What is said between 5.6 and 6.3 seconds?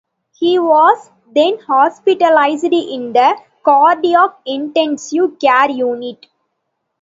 unit.